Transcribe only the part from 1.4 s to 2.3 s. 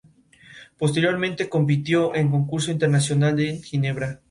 compitió en